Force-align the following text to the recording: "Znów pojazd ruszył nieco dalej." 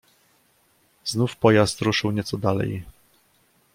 "Znów 1.05 1.35
pojazd 1.35 1.81
ruszył 1.81 2.11
nieco 2.11 2.37
dalej." 2.37 2.83